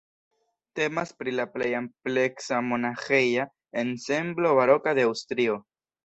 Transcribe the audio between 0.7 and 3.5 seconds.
Temas pri la plej ampleksa monaĥeja